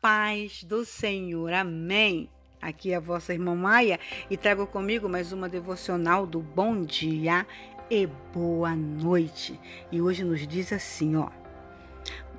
[0.00, 1.52] paz do Senhor.
[1.52, 2.28] Amém.
[2.60, 3.98] Aqui é a vossa irmã Maia
[4.30, 7.46] e trago comigo mais uma devocional do Bom Dia
[7.90, 9.58] e Boa Noite.
[9.90, 11.30] E hoje nos diz assim, ó: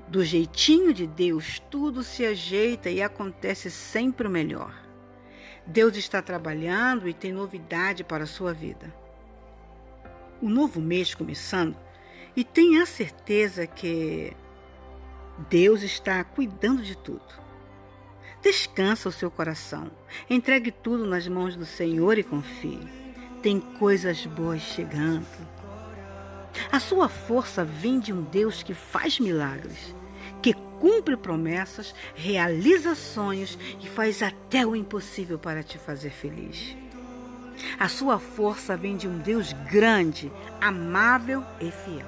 [0.08, 4.74] Do jeitinho de Deus, tudo se ajeita e acontece sempre o melhor.
[5.66, 8.94] Deus está trabalhando e tem novidade para a sua vida.
[10.42, 11.78] O novo mês começando
[12.36, 14.34] e tenha certeza que
[15.50, 17.49] Deus está cuidando de tudo.
[18.42, 19.92] Descansa o seu coração.
[20.30, 22.80] Entregue tudo nas mãos do Senhor e confie.
[23.42, 25.26] Tem coisas boas chegando.
[26.72, 29.94] A sua força vem de um Deus que faz milagres,
[30.42, 36.76] que cumpre promessas, realiza sonhos e faz até o impossível para te fazer feliz.
[37.78, 40.32] A sua força vem de um Deus grande,
[40.62, 42.08] amável e fiel.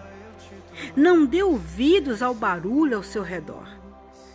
[0.95, 3.80] Não dê ouvidos ao barulho ao seu redor.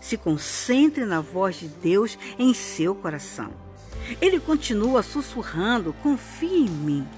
[0.06, 3.50] Se concentre na voz de Deus em seu coração.
[4.20, 7.08] Ele continua sussurrando: confie em mim,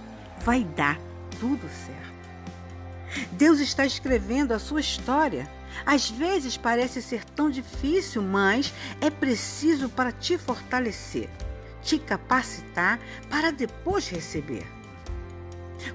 [0.41, 0.99] vai dar
[1.39, 3.29] tudo certo.
[3.33, 5.47] Deus está escrevendo a sua história.
[5.85, 11.29] Às vezes parece ser tão difícil, mas é preciso para te fortalecer,
[11.83, 14.67] te capacitar para depois receber.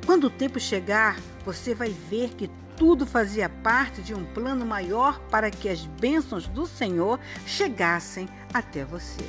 [0.06, 5.20] Quando o tempo chegar, você vai ver que tudo fazia parte de um plano maior
[5.30, 9.26] para que as bênçãos do Senhor chegassem até você.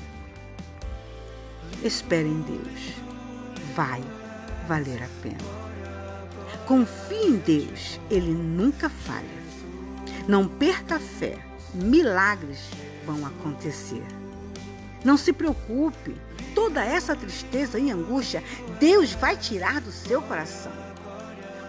[1.82, 2.94] Espere em Deus.
[3.74, 4.02] Vai
[4.66, 5.64] valer a pena.
[6.66, 9.44] Confie em Deus, Ele nunca falha.
[10.26, 11.38] Não perca a fé,
[11.74, 12.70] milagres
[13.04, 14.02] vão acontecer.
[15.04, 16.16] Não se preocupe,
[16.54, 18.42] toda essa tristeza e angústia
[18.80, 20.72] Deus vai tirar do seu coração.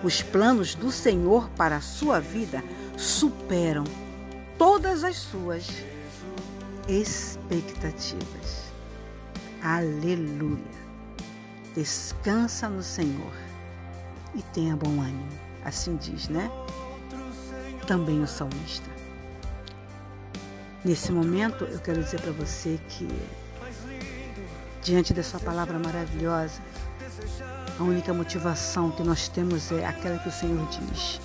[0.04, 2.64] Os planos do Senhor para a sua vida
[2.98, 3.84] superam
[4.58, 5.68] todas as suas
[6.88, 8.66] expectativas.
[9.62, 10.86] Aleluia.
[11.74, 13.34] Descansa no Senhor
[14.36, 15.28] e tenha bom ânimo.
[15.64, 16.50] Assim diz, né?
[17.88, 18.90] Também o salmista.
[20.84, 23.08] Nesse momento, eu quero dizer para você que,
[24.84, 26.62] diante dessa palavra maravilhosa,
[27.80, 31.20] a única motivação que nós temos é aquela que o Senhor diz,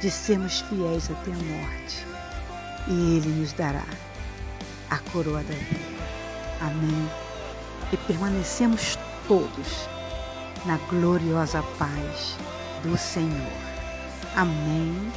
[0.00, 2.06] de sermos fiéis até a morte.
[2.86, 3.84] E Ele nos dará
[4.90, 5.98] a coroa da vida.
[6.60, 7.10] Amém.
[7.92, 9.88] E permanecemos todos
[10.64, 12.36] na gloriosa paz
[12.82, 13.52] do Senhor.
[14.36, 15.12] Amém